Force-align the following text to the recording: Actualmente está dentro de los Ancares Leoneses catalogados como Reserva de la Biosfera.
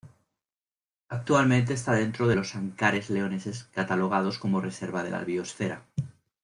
Actualmente 1.09 1.75
está 1.75 1.93
dentro 1.93 2.27
de 2.27 2.35
los 2.35 2.55
Ancares 2.55 3.11
Leoneses 3.11 3.65
catalogados 3.65 4.39
como 4.39 4.59
Reserva 4.59 5.03
de 5.03 5.11
la 5.11 5.23
Biosfera. 5.23 5.85